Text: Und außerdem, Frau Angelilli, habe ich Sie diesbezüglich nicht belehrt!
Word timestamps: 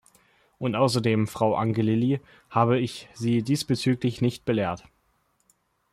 Und 0.57 0.73
außerdem, 0.75 1.27
Frau 1.27 1.53
Angelilli, 1.55 2.21
habe 2.49 2.79
ich 2.79 3.07
Sie 3.13 3.43
diesbezüglich 3.43 4.19
nicht 4.19 4.45
belehrt! 4.45 4.83